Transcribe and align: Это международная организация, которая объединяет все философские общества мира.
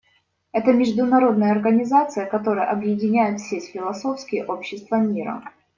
Это 0.51 0.73
международная 0.73 1.51
организация, 1.51 2.25
которая 2.25 2.71
объединяет 2.71 3.39
все 3.39 3.59
философские 3.59 4.45
общества 4.45 4.95
мира. 4.95 5.43